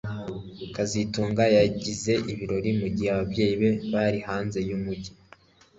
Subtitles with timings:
[0.75, 5.11] kazitunga yagize ibirori mugihe ababyeyi be bari hanze yumujyi